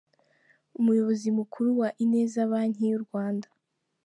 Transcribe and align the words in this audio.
Umuyobozi 0.79 1.27
Mukuru 1.37 1.69
wa 1.79 1.89
Ineza 2.03 2.39
banki 2.51 2.83
y’u 2.91 3.01
Rwanda. 3.05 3.47